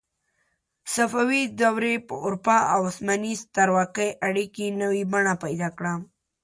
[0.93, 5.93] صفوي دورې په اروپا او عثماني سترواکۍ اړیکې نوې بڼه پیدا کړه.